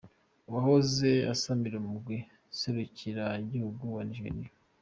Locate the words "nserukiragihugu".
2.51-3.83